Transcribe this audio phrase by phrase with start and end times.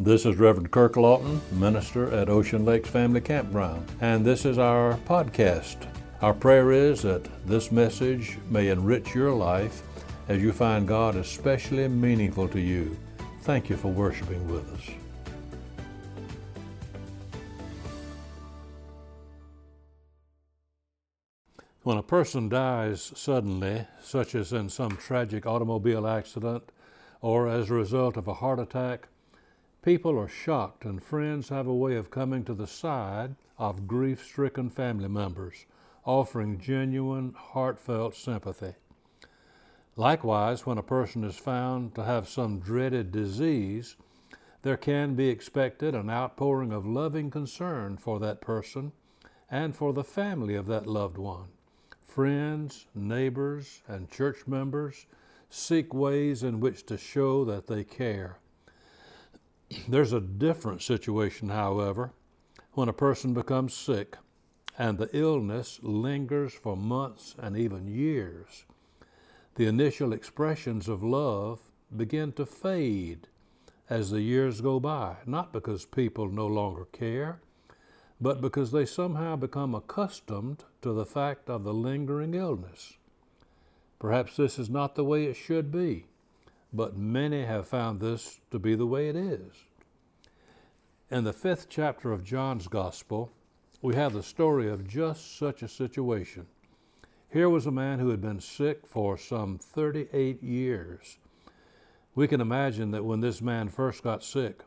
[0.00, 4.94] This is Reverend Kirk Lawton, minister at Ocean Lakes Family Campground, and this is our
[5.06, 5.86] podcast.
[6.22, 9.82] Our prayer is that this message may enrich your life
[10.28, 12.96] as you find God especially meaningful to you.
[13.42, 14.90] Thank you for worshiping with us.
[21.82, 26.62] When a person dies suddenly, such as in some tragic automobile accident
[27.20, 29.08] or as a result of a heart attack,
[29.82, 34.24] People are shocked, and friends have a way of coming to the side of grief
[34.24, 35.66] stricken family members,
[36.04, 38.74] offering genuine, heartfelt sympathy.
[39.96, 43.96] Likewise, when a person is found to have some dreaded disease,
[44.62, 48.92] there can be expected an outpouring of loving concern for that person
[49.50, 51.48] and for the family of that loved one.
[52.04, 55.06] Friends, neighbors, and church members
[55.50, 58.38] seek ways in which to show that they care
[59.88, 62.12] there's a different situation, however,
[62.72, 64.16] when a person becomes sick
[64.78, 68.64] and the illness lingers for months and even years.
[69.54, 71.60] The initial expressions of love
[71.94, 73.28] begin to fade
[73.90, 77.40] as the years go by, not because people no longer care,
[78.20, 82.94] but because they somehow become accustomed to the fact of the lingering illness.
[83.98, 86.06] Perhaps this is not the way it should be
[86.72, 89.52] but many have found this to be the way it is.
[91.10, 93.30] In the fifth chapter of John's Gospel,
[93.82, 96.46] we have the story of just such a situation.
[97.28, 101.18] Here was a man who had been sick for some 38 years.
[102.14, 104.62] We can imagine that when this man first got sick,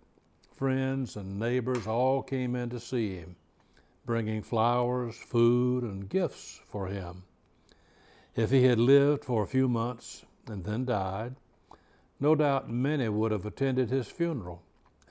[0.51, 3.35] friends and neighbors all came in to see him,
[4.05, 7.23] bringing flowers, food, and gifts for him.
[8.35, 11.35] If he had lived for a few months and then died,
[12.19, 14.61] no doubt many would have attended his funeral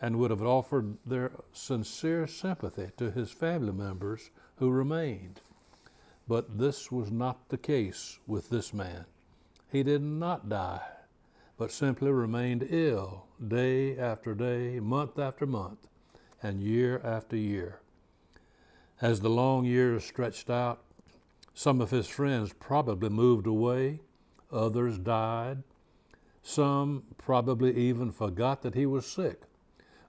[0.01, 5.41] and would have offered their sincere sympathy to his family members who remained.
[6.27, 9.05] But this was not the case with this man.
[9.70, 10.83] He did not die,
[11.59, 15.87] but simply remained ill day after day, month after month,
[16.43, 17.81] and year after year.
[19.01, 20.83] As the long years stretched out,
[21.53, 24.01] some of his friends probably moved away,
[24.53, 25.63] others died,
[26.47, 29.43] some probably even forgot that he was sick,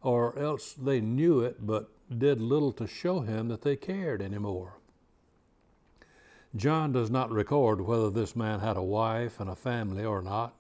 [0.01, 4.78] or else they knew it but did little to show him that they cared anymore.
[6.53, 10.53] John does not record whether this man had a wife and a family or not.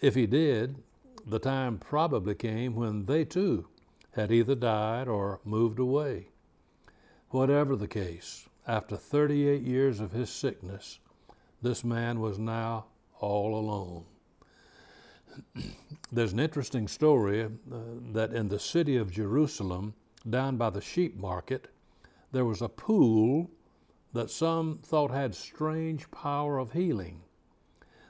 [0.00, 0.76] If he did,
[1.26, 3.66] the time probably came when they too
[4.12, 6.28] had either died or moved away.
[7.30, 11.00] Whatever the case, after 38 years of his sickness,
[11.60, 12.86] this man was now
[13.18, 14.04] all alone.
[16.12, 17.48] There's an interesting story uh,
[18.12, 19.94] that in the city of Jerusalem,
[20.28, 21.68] down by the sheep market,
[22.32, 23.50] there was a pool
[24.12, 27.20] that some thought had strange power of healing.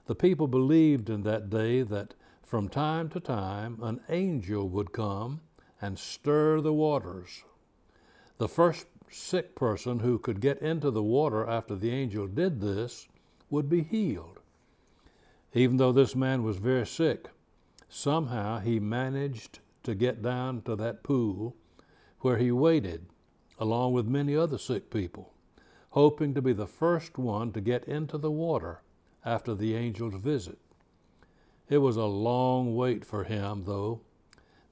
[0.07, 5.41] The people believed in that day that from time to time an angel would come
[5.81, 7.43] and stir the waters.
[8.39, 13.09] The first sick person who could get into the water after the angel did this
[13.49, 14.41] would be healed.
[15.57, 17.31] Even though this man was very sick,
[17.89, 21.55] somehow he managed to get down to that pool
[22.21, 23.07] where he waited
[23.61, 25.33] along with many other sick people,
[25.91, 28.83] hoping to be the first one to get into the water
[29.25, 30.59] after the angel's visit.
[31.69, 34.01] It was a long wait for him, though,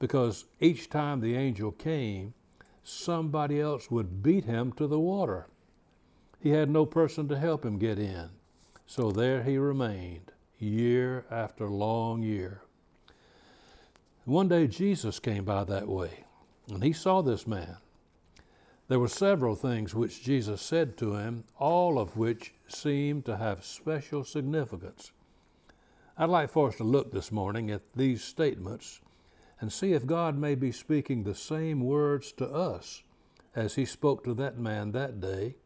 [0.00, 2.34] because each time the angel came,
[2.82, 5.46] somebody else would beat him to the water.
[6.40, 8.30] He had no person to help him get in,
[8.84, 10.31] so there he remained
[10.62, 12.62] year after long year.
[14.24, 16.24] One day Jesus came by that way,
[16.68, 17.76] and he saw this man.
[18.88, 23.64] There were several things which Jesus said to him, all of which seemed to have
[23.64, 25.12] special significance.
[26.16, 29.00] I'd like for us to look this morning at these statements
[29.60, 33.02] and see if God may be speaking the same words to us
[33.54, 35.56] as he spoke to that man that day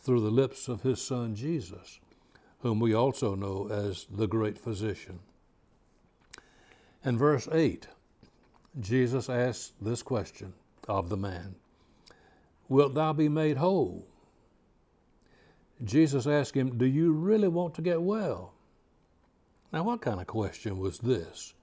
[0.00, 2.00] through the lips of his son Jesus
[2.60, 5.20] whom we also know as the great physician.
[7.04, 7.88] In verse 8,
[8.80, 10.52] Jesus asks this question
[10.88, 11.54] of the man
[12.68, 14.06] Wilt thou be made whole?
[15.84, 18.52] Jesus asked him, Do you really want to get well?
[19.72, 21.54] Now, what kind of question was this?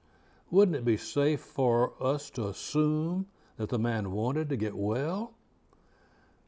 [0.52, 3.28] Wouldn't it be safe for us to assume
[3.58, 5.34] that the man wanted to get well?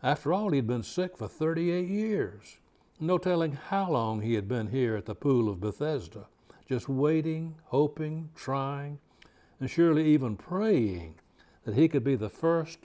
[0.02, 2.58] After all, he'd been sick for 38 years.
[3.00, 6.26] No telling how long he had been here at the pool of Bethesda,
[6.68, 8.98] just waiting, hoping, trying,
[9.60, 11.16] and surely even praying
[11.64, 12.80] that he could be the first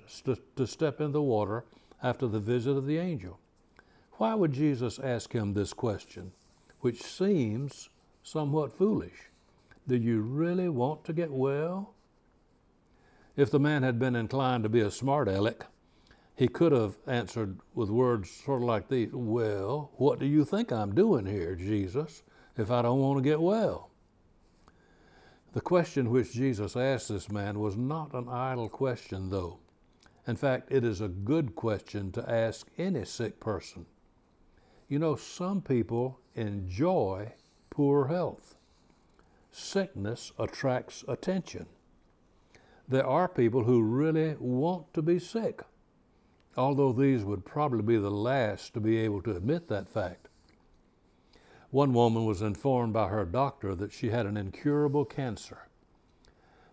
[0.56, 1.64] to step in the water
[2.02, 3.38] after the visit of the angel.
[4.12, 6.32] Why would Jesus ask him this question,
[6.80, 7.88] which seems
[8.22, 9.30] somewhat foolish?
[9.88, 11.94] Do you really want to get well?
[13.34, 15.66] If the man had been inclined to be a smart aleck,
[16.34, 20.72] he could have answered with words sort of like these Well, what do you think
[20.72, 22.22] I'm doing here, Jesus,
[22.56, 23.90] if I don't want to get well?
[25.52, 29.58] The question which Jesus asked this man was not an idle question, though.
[30.26, 33.84] In fact, it is a good question to ask any sick person.
[34.88, 37.34] You know, some people enjoy
[37.70, 38.54] poor health.
[39.50, 41.66] Sickness attracts attention.
[42.88, 45.62] There are people who really want to be sick,
[46.56, 50.28] although these would probably be the last to be able to admit that fact.
[51.70, 55.68] One woman was informed by her doctor that she had an incurable cancer.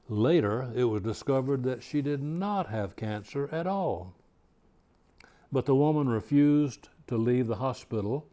[0.10, 4.14] Later, it was discovered that she did not have cancer at all.
[5.52, 8.28] But the woman refused to leave the hospital.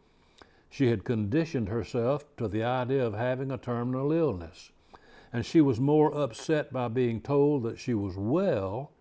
[0.69, 4.71] She had conditioned herself to the idea of having a terminal illness,
[5.31, 8.91] and she was more upset by being told that she was well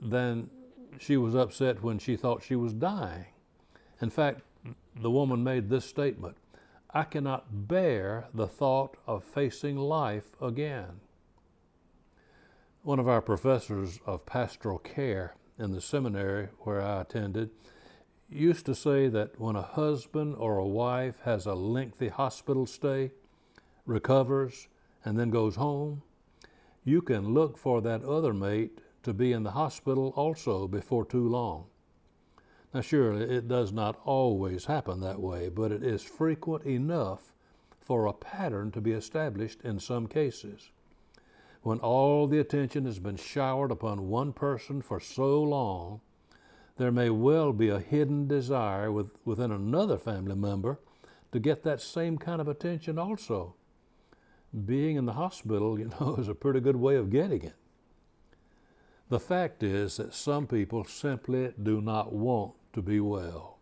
[0.00, 0.50] than
[0.98, 3.26] she was upset when she thought she was dying.
[4.00, 4.40] In fact,
[5.00, 6.36] the woman made this statement
[6.90, 11.00] I cannot bear the thought of facing life again.
[12.82, 17.50] One of our professors of pastoral care in the seminary where I attended
[18.30, 23.10] used to say that when a husband or a wife has a lengthy hospital stay,
[23.84, 24.68] recovers,
[25.04, 26.02] and then goes home,
[26.84, 31.28] you can look for that other mate to be in the hospital also before too
[31.28, 31.66] long.
[32.72, 37.34] Now, surely it does not always happen that way, but it is frequent enough
[37.80, 40.70] for a pattern to be established in some cases
[41.62, 46.00] when all the attention has been showered upon one person for so long,
[46.76, 50.78] there may well be a hidden desire with, within another family member
[51.32, 53.54] to get that same kind of attention also.
[54.64, 57.54] Being in the hospital, you know, is a pretty good way of getting it.
[59.08, 63.58] The fact is that some people simply do not want to be well.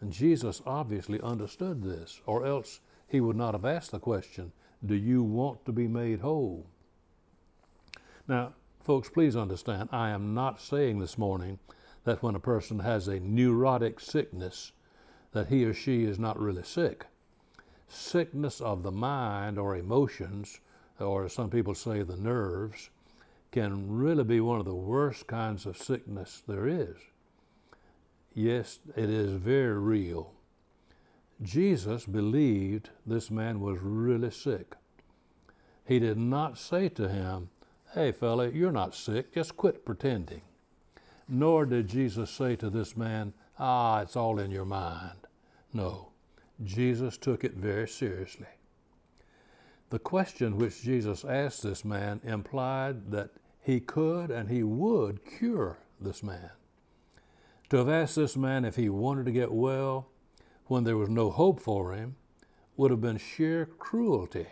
[0.00, 4.52] And Jesus obviously understood this, or else he would not have asked the question,
[4.84, 6.66] Do you want to be made whole?
[8.28, 11.58] Now, folks, please understand, I am not saying this morning
[12.04, 14.72] that when a person has a neurotic sickness,
[15.32, 17.06] that he or she is not really sick.
[17.88, 20.60] Sickness of the mind or emotions,
[21.00, 22.90] or as some people say, the nerves,
[23.50, 26.96] can really be one of the worst kinds of sickness there is.
[28.34, 30.32] Yes, it is very real.
[31.42, 34.74] Jesus believed this man was really sick.
[35.84, 37.48] He did not say to him,
[37.94, 40.42] Hey, fella, you're not sick, just quit pretending.
[41.28, 45.26] Nor did Jesus say to this man, Ah, it's all in your mind.
[45.72, 46.08] No,
[46.64, 48.46] Jesus took it very seriously.
[49.90, 53.30] The question which Jesus asked this man implied that
[53.60, 56.50] he could and he would cure this man.
[57.70, 60.08] To have asked this man if he wanted to get well
[60.66, 62.16] when there was no hope for him
[62.76, 64.46] would have been sheer cruelty.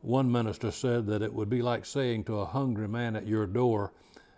[0.00, 3.46] One minister said that it would be like saying to a hungry man at your
[3.46, 3.92] door,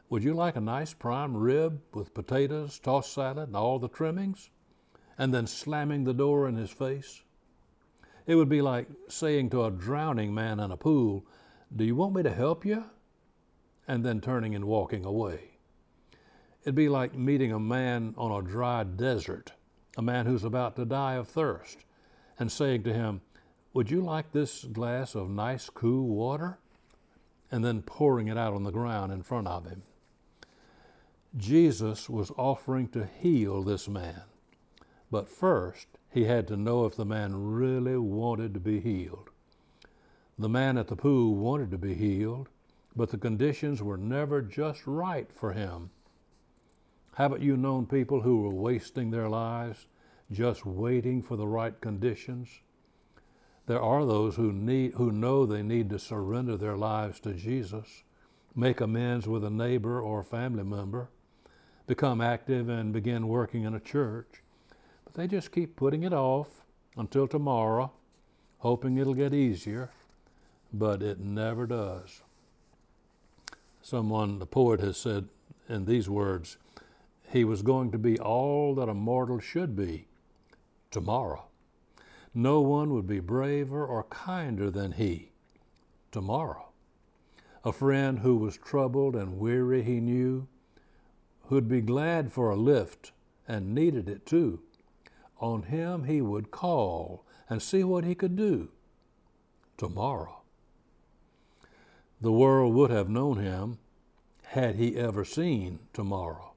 [0.08, 4.48] Would you like a nice prime rib with potatoes, tossed salad, and all the trimmings?
[5.18, 7.22] And then slamming the door in his face.
[8.26, 11.26] It would be like saying to a drowning man in a pool,
[11.74, 12.84] Do you want me to help you?
[13.88, 15.58] And then turning and walking away.
[16.62, 19.52] It'd be like meeting a man on a dry desert,
[19.96, 21.84] a man who's about to die of thirst,
[22.38, 23.22] and saying to him,
[23.72, 26.58] would you like this glass of nice, cool water?
[27.52, 29.82] And then pouring it out on the ground in front of him.
[31.36, 34.22] Jesus was offering to heal this man.
[35.10, 39.30] But first, he had to know if the man really wanted to be healed.
[40.38, 42.48] The man at the pool wanted to be healed,
[42.96, 45.90] but the conditions were never just right for him.
[47.14, 49.86] Haven't you known people who were wasting their lives
[50.32, 52.48] just waiting for the right conditions?
[53.66, 58.02] There are those who, need, who know they need to surrender their lives to Jesus,
[58.56, 61.08] make amends with a neighbor or family member,
[61.86, 64.42] become active and begin working in a church.
[65.12, 66.62] But they just keep putting it off
[66.96, 67.90] until tomorrow,
[68.58, 69.90] hoping it'll get easier,
[70.72, 72.22] but it never does.
[73.82, 75.28] Someone, the poet, has said
[75.68, 76.58] in these words,
[77.28, 80.06] he was going to be all that a mortal should be
[80.92, 81.44] tomorrow.
[82.32, 85.32] No one would be braver or kinder than he
[86.12, 86.68] tomorrow.
[87.64, 90.46] a friend who was troubled and weary, he knew,
[91.48, 93.10] who'd be glad for a lift
[93.48, 94.60] and needed it too.
[95.40, 98.68] On him he would call and see what he could do
[99.76, 100.42] tomorrow.
[102.20, 103.78] The world would have known him
[104.44, 106.52] had he ever seen tomorrow.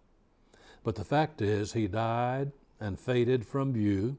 [0.84, 4.18] But the fact is, he died and faded from view,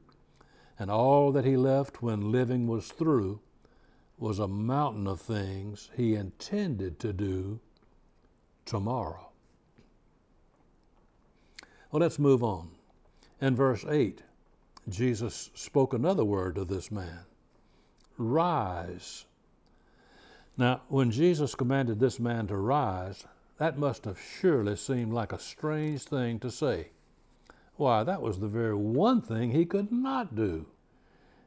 [0.79, 3.39] and all that he left when living was through
[4.17, 7.59] was a mountain of things he intended to do
[8.65, 9.29] tomorrow.
[11.91, 12.71] Well, let's move on.
[13.39, 14.23] In verse 8,
[14.87, 17.25] Jesus spoke another word to this man
[18.17, 19.25] Rise.
[20.57, 23.25] Now, when Jesus commanded this man to rise,
[23.57, 26.89] that must have surely seemed like a strange thing to say.
[27.75, 30.67] Why, that was the very one thing he could not do.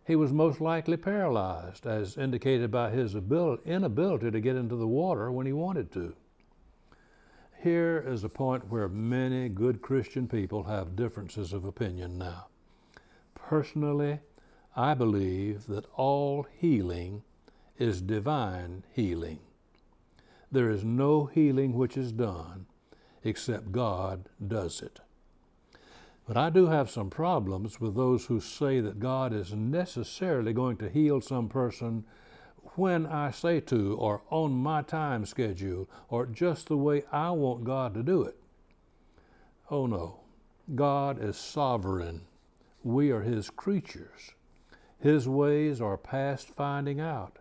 [0.07, 5.31] He was most likely paralyzed, as indicated by his inability to get into the water
[5.31, 6.15] when he wanted to.
[7.63, 12.47] Here is a point where many good Christian people have differences of opinion now.
[13.49, 14.21] Personally,
[14.77, 17.23] I believe that all healing
[17.79, 19.39] is divine healing.
[20.53, 22.67] There is no healing which is done
[23.25, 25.01] except God does it.
[26.27, 30.77] But I do have some problems with those who say that God is necessarily going
[30.77, 32.05] to heal some person
[32.75, 37.65] when I say to, or on my time schedule, or just the way I want
[37.65, 38.37] God to do it.
[39.71, 40.21] Oh no,
[40.75, 42.28] God is sovereign.
[42.83, 44.33] We are His creatures.
[44.99, 47.39] His ways are past finding out.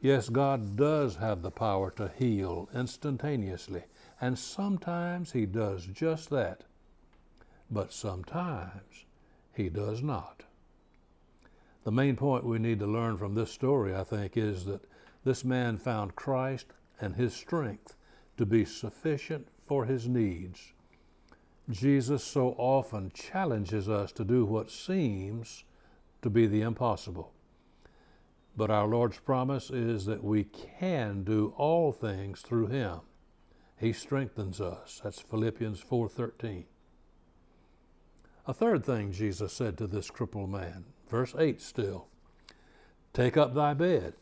[0.00, 3.84] Yes, God does have the power to heal instantaneously,
[4.20, 6.64] and sometimes He does just that
[7.70, 9.04] but sometimes
[9.52, 10.42] he does not.
[11.84, 14.84] The main point we need to learn from this story, I think, is that
[15.24, 16.66] this man found Christ
[17.00, 17.94] and his strength
[18.36, 20.72] to be sufficient for his needs.
[21.68, 25.64] Jesus so often challenges us to do what seems
[26.22, 27.32] to be the impossible.
[28.56, 33.00] But our Lord's promise is that we can do all things through him.
[33.76, 35.00] He strengthens us.
[35.02, 36.66] That's Philippians 4:13.
[38.46, 42.08] A third thing Jesus said to this crippled man, verse 8 still
[43.12, 44.14] Take up thy bed.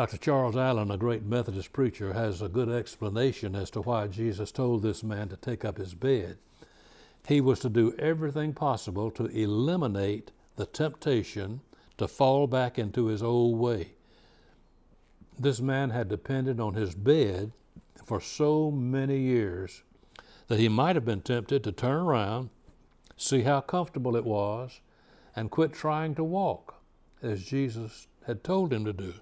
[0.00, 0.16] Dr.
[0.16, 4.82] Charles Allen, a great Methodist preacher, has a good explanation as to why Jesus told
[4.82, 6.38] this man to take up his bed.
[7.28, 11.60] He was to do everything possible to eliminate the temptation
[11.98, 13.92] to fall back into his old way.
[15.38, 17.52] This man had depended on his bed
[18.02, 19.82] for so many years
[20.48, 22.48] that he might have been tempted to turn around,
[23.18, 24.80] see how comfortable it was,
[25.36, 26.76] and quit trying to walk
[27.22, 29.12] as Jesus had told him to do.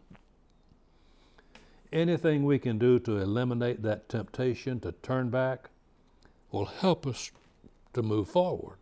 [1.92, 5.70] Anything we can do to eliminate that temptation to turn back
[6.50, 7.30] will help us
[7.94, 8.76] to move forward.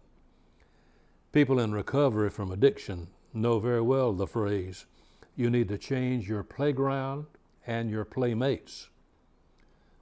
[1.33, 4.87] People in recovery from addiction know very well the phrase,
[5.37, 7.27] you need to change your playground
[7.67, 8.89] and your playmates.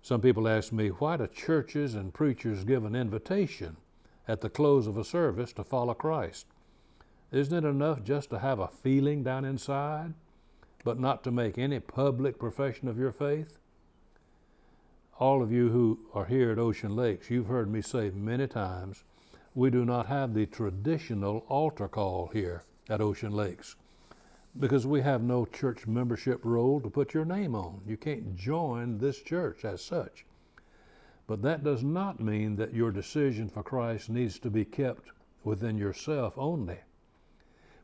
[0.01, 3.77] Some people ask me, why do churches and preachers give an invitation
[4.29, 6.47] at the close of a service to follow Christ?
[7.33, 10.15] Isn't it enough just to have a feeling down inside,
[10.85, 13.59] but not to make any public profession of your faith?
[15.19, 19.05] All of you who are here at Ocean Lakes, you've heard me say many times,
[19.55, 23.77] we do not have the traditional altar call here at Ocean Lakes
[24.59, 27.81] because we have no church membership roll to put your name on.
[27.87, 30.25] You can't join this church as such.
[31.27, 35.09] But that does not mean that your decision for Christ needs to be kept
[35.43, 36.79] within yourself only.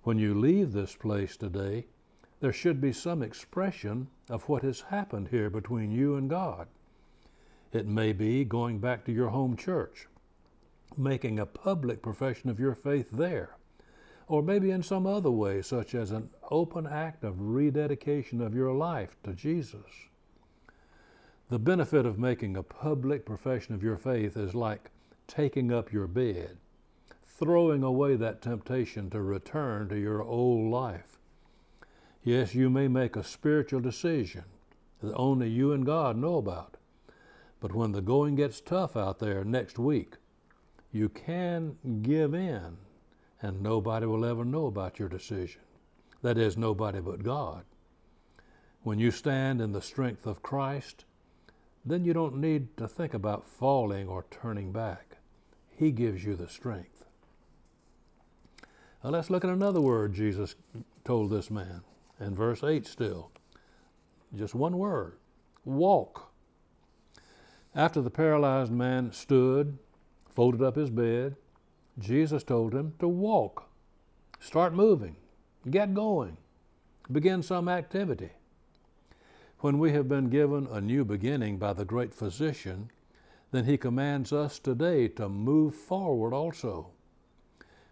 [0.02, 1.86] When you leave this place today,
[2.40, 6.68] there should be some expression of what has happened here between you and God.
[7.72, 10.08] It may be going back to your home church,
[10.96, 13.56] making a public profession of your faith there
[14.30, 18.72] or maybe in some other way, such as an open act of rededication of your
[18.72, 20.06] life to Jesus.
[21.48, 24.92] The benefit of making a public profession of your faith is like
[25.26, 26.58] taking up your bed,
[27.26, 31.18] throwing away that temptation to return to your old life.
[32.22, 34.44] Yes, you may make a spiritual decision
[35.02, 36.76] that only you and God know about.
[37.60, 40.14] But when the going gets tough out there next week,
[40.92, 42.76] you can give in
[43.42, 45.62] and nobody will ever know about your decision.
[46.22, 47.64] That is, nobody but God.
[48.82, 51.04] When you stand in the strength of Christ,
[51.84, 55.16] then you don't need to think about falling or turning back.
[55.70, 57.04] He gives you the strength.
[59.02, 60.54] Now let's look at another word Jesus
[61.04, 61.80] told this man
[62.20, 63.30] in verse 8 still.
[64.34, 65.14] Just one word
[65.64, 66.32] walk.
[67.74, 69.78] After the paralyzed man stood,
[70.28, 71.36] folded up his bed,
[71.98, 73.68] Jesus told him to walk.
[74.38, 75.16] Start moving.
[75.68, 76.36] Get going.
[77.12, 78.30] Begin some activity.
[79.58, 82.90] When we have been given a new beginning by the great physician,
[83.50, 86.88] then he commands us today to move forward also.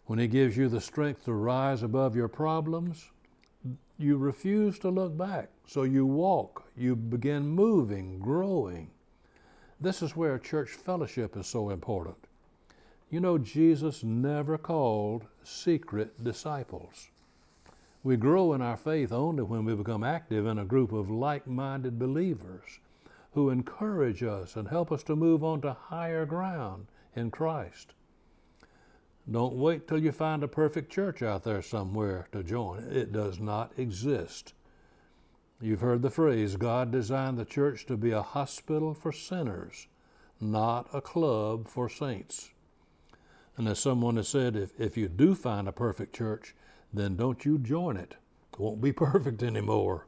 [0.07, 3.11] When he gives you the strength to rise above your problems,
[3.99, 5.51] you refuse to look back.
[5.67, 8.91] So you walk, you begin moving, growing.
[9.81, 12.17] This is where church fellowship is so important.
[13.11, 17.09] You know, Jesus never called secret disciples.
[18.05, 21.47] We grow in our faith only when we become active in a group of like
[21.47, 22.79] minded believers
[23.33, 26.87] who encourage us and help us to move on to higher ground
[27.17, 27.95] in Christ.
[29.31, 32.85] Don't wait till you find a perfect church out there somewhere to join.
[32.91, 34.55] It does not exist.
[35.61, 39.89] You've heard the phrase God designed the church to be a hospital for sinners,
[40.41, 42.51] not a club for saints.
[43.57, 46.55] And as someone has said, if, if you do find a perfect church,
[46.93, 48.15] then don't you join it.
[48.53, 50.07] It won't be perfect anymore.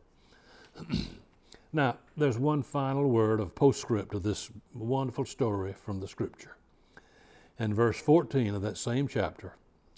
[1.72, 6.56] now, there's one final word of postscript to this wonderful story from the scripture.
[7.60, 9.54] In verse 14 of that same chapter,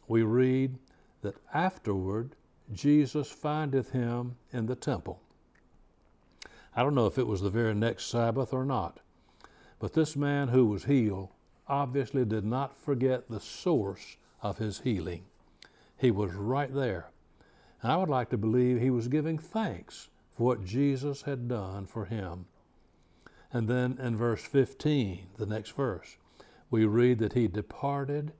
[0.08, 0.78] we read
[1.20, 2.34] that afterward
[2.72, 5.20] Jesus findeth him in the temple.
[6.74, 8.98] I don't know if it was the very next Sabbath or not,
[9.78, 11.28] but this man who was healed
[11.68, 15.24] obviously did not forget the source of his healing.
[15.96, 17.10] He was right there.
[17.80, 21.86] And I would like to believe he was giving thanks for what Jesus had done
[21.86, 22.46] for him.
[23.52, 26.16] And then in verse 15, the next verse,
[26.72, 28.32] we read that he departed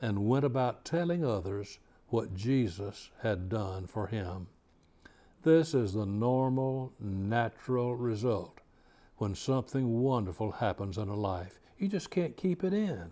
[0.00, 4.46] and went about telling others what Jesus had done for him.
[5.42, 8.60] This is the normal, natural result
[9.16, 11.58] when something wonderful happens in a life.
[11.78, 13.10] You just can't keep it in.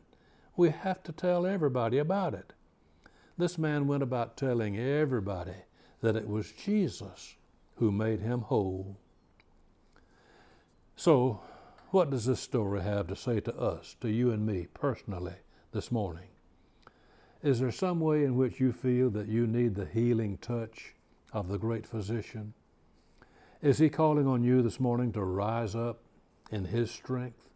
[0.57, 2.53] We have to tell everybody about it.
[3.37, 5.57] This man went about telling everybody
[6.03, 7.35] that it was Jesus
[7.77, 8.97] who made him whole.
[10.95, 11.41] So,
[11.91, 15.37] what does this story have to say to us, to you and me personally,
[15.73, 16.29] this morning?
[17.43, 20.95] Is there some way in which you feel that you need the healing touch
[21.33, 22.53] of the great physician?
[23.63, 26.01] Is he calling on you this morning to rise up
[26.51, 27.49] in his strength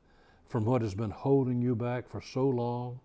[0.49, 3.01] from what has been holding you back for so long?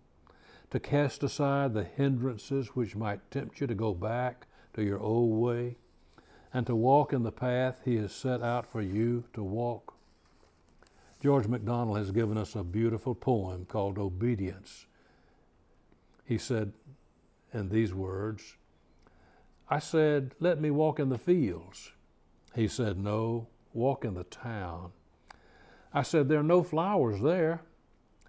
[0.70, 5.38] To cast aside the hindrances which might tempt you to go back to your old
[5.38, 5.76] way?
[6.54, 9.97] And to walk in the path he has set out for you to walk?
[11.20, 14.86] George MacDonald has given us a beautiful poem called Obedience.
[16.24, 16.72] He said
[17.52, 18.56] in these words,
[19.68, 21.92] I said, Let me walk in the fields.
[22.54, 24.92] He said, No, walk in the town.
[25.92, 27.62] I said, There are no flowers there.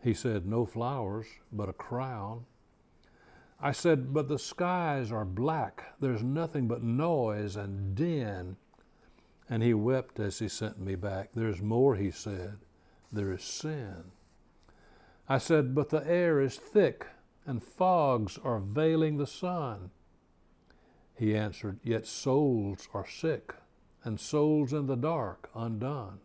[0.01, 2.45] He said, No flowers, but a crown.
[3.61, 5.93] I said, But the skies are black.
[5.99, 8.57] There's nothing but noise and din.
[9.47, 11.29] And he wept as he sent me back.
[11.35, 12.57] There's more, he said
[13.11, 14.11] there is sin.
[15.27, 17.07] I said, But the air is thick,
[17.45, 19.91] and fogs are veiling the sun.
[21.15, 23.53] He answered, Yet souls are sick,
[24.03, 26.19] and souls in the dark undone.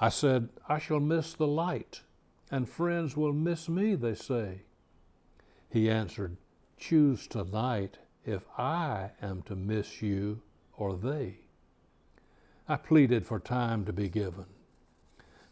[0.00, 2.02] I said, I shall miss the light,
[2.50, 4.62] and friends will miss me, they say.
[5.70, 6.36] He answered,
[6.76, 10.42] Choose tonight if I am to miss you
[10.76, 11.38] or they.
[12.68, 14.46] I pleaded for time to be given.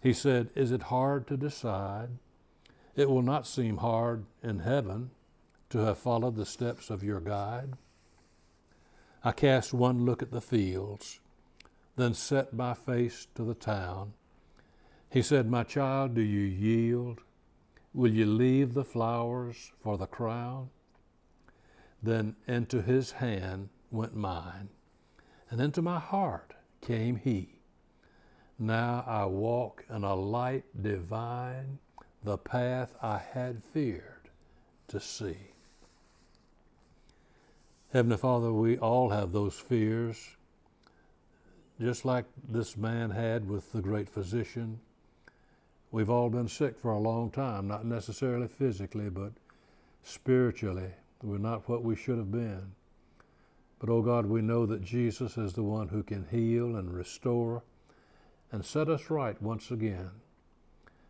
[0.01, 2.11] He said, Is it hard to decide?
[2.97, 5.11] It will not seem hard in heaven
[5.71, 7.75] to have followed the steps of your guide.
[9.23, 11.21] I cast one look at the fields,
[11.97, 14.15] then set my face to the town.
[15.11, 17.21] He said, My child, do you yield?
[17.93, 20.71] Will you leave the flowers for the crown?
[22.03, 24.71] Then into his hand went mine,
[25.51, 27.60] and into my heart came he.
[28.63, 31.79] Now I walk in a light divine,
[32.23, 34.29] the path I had feared
[34.89, 35.39] to see.
[37.91, 40.37] Heavenly Father, we all have those fears,
[41.81, 44.79] just like this man had with the great physician.
[45.91, 49.33] We've all been sick for a long time, not necessarily physically, but
[50.03, 50.91] spiritually.
[51.23, 52.73] We're not what we should have been.
[53.79, 57.63] But, oh God, we know that Jesus is the one who can heal and restore
[58.53, 60.11] and set us right once again.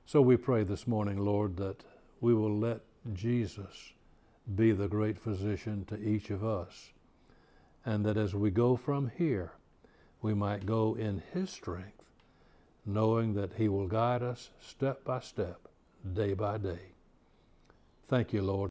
[0.04, 1.84] So we pray this morning, Lord, that
[2.20, 2.80] we will let
[3.14, 3.92] Jesus
[4.54, 6.90] be the great physician to each of us,
[7.84, 9.52] and that as we go from here,
[10.20, 12.10] we might go in His strength,
[12.84, 15.68] knowing that He will guide us step by step,
[16.12, 16.92] day by day.
[18.06, 18.68] Thank you, Lord.